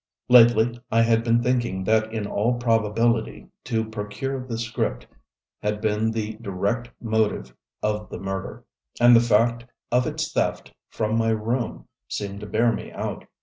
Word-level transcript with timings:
Lately 0.29 0.81
I 0.91 1.03
had 1.03 1.23
been 1.23 1.43
thinking 1.43 1.83
that 1.83 2.11
in 2.11 2.25
all 2.25 2.55
probability 2.55 3.49
to 3.65 3.87
procure 3.87 4.43
the 4.43 4.57
script 4.57 5.05
had 5.61 5.79
been 5.79 6.09
the 6.09 6.37
direct 6.41 6.89
motive 6.99 7.53
of 7.83 8.09
the 8.09 8.17
murder; 8.17 8.65
and 8.99 9.15
the 9.15 9.19
fact 9.21 9.63
of 9.91 10.07
its 10.07 10.31
theft 10.33 10.73
from 10.89 11.19
my 11.19 11.29
room 11.29 11.87
seemed 12.07 12.39
to 12.39 12.47
bear 12.47 12.71
me 12.73 12.91
out. 12.91 13.25